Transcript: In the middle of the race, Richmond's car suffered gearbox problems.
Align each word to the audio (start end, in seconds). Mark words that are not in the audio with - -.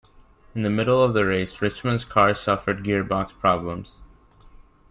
In 0.55 0.63
the 0.63 0.71
middle 0.71 0.99
of 1.03 1.13
the 1.13 1.27
race, 1.27 1.61
Richmond's 1.61 2.05
car 2.05 2.33
suffered 2.33 2.83
gearbox 2.83 3.37
problems. 3.37 3.97